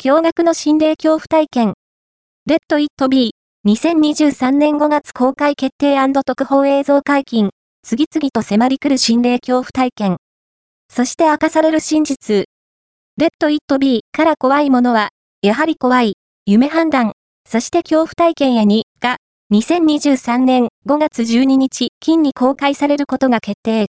[0.00, 1.74] 驚愕の心霊恐怖体験。
[2.46, 7.50] レッド・イット・ビー、2023年5月公開決定特報映像解禁。
[7.82, 10.18] 次々と迫り来る心霊恐怖体験。
[10.88, 12.44] そして明かされる真実。
[13.16, 15.08] レッド・イット・ビーから怖いものは、
[15.42, 16.12] やはり怖い、
[16.46, 19.16] 夢判断、そして恐怖体験へに、が、
[19.52, 23.86] 2023年5月12日、金に公開されることが決定。